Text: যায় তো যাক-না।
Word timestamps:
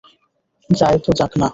যায় 0.69 0.97
তো 0.99 1.09
যাক-না। 1.19 1.47